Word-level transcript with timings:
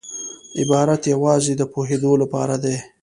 عبارت 0.59 1.01
یوازي 1.13 1.53
د 1.57 1.61
پوهېدو 1.73 2.11
له 2.21 2.25
پاره 2.33 2.57
دئ. 2.63 2.77